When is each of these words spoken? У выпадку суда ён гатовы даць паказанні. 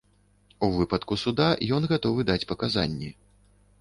У 0.67 0.69
выпадку 0.77 1.17
суда 1.23 1.47
ён 1.79 1.87
гатовы 1.91 2.25
даць 2.31 2.41
паказанні. 2.53 3.11